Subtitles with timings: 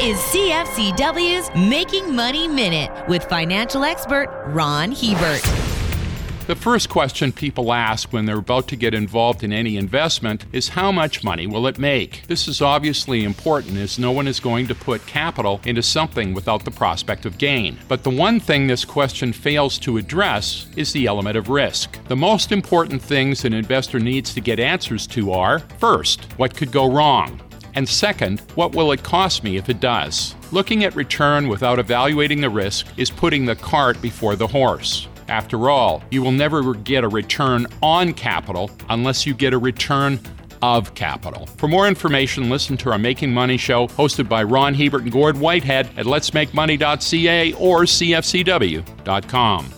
[0.00, 5.42] is CFCW's Making Money Minute with financial expert Ron Hebert.
[6.46, 10.68] The first question people ask when they're about to get involved in any investment is
[10.68, 12.24] how much money will it make?
[12.28, 16.64] This is obviously important as no one is going to put capital into something without
[16.64, 17.76] the prospect of gain.
[17.88, 21.98] But the one thing this question fails to address is the element of risk.
[22.06, 26.70] The most important things an investor needs to get answers to are first, what could
[26.70, 27.42] go wrong?
[27.78, 30.34] And second, what will it cost me if it does?
[30.50, 35.06] Looking at return without evaluating the risk is putting the cart before the horse.
[35.28, 40.18] After all, you will never get a return on capital unless you get a return
[40.60, 41.46] of capital.
[41.46, 45.38] For more information, listen to our Making Money show hosted by Ron Hebert and Gord
[45.38, 49.72] Whitehead at letsmakemoney.ca or cfcw.com.